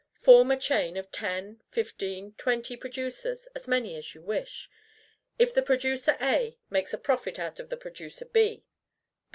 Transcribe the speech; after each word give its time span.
Form 0.19 0.49
a 0.49 0.57
chain 0.57 0.97
of 0.97 1.11
ten, 1.11 1.61
fifteen, 1.69 2.33
twenty 2.33 2.75
producers; 2.75 3.47
as 3.53 3.67
many 3.67 3.95
as 3.95 4.15
you 4.15 4.23
wish. 4.23 4.67
If 5.37 5.53
the 5.53 5.61
producer 5.61 6.17
A 6.19 6.57
makes 6.71 6.91
a 6.91 6.97
profit 6.97 7.37
out 7.37 7.59
of 7.59 7.69
the 7.69 7.77
producer 7.77 8.25
B. 8.25 8.65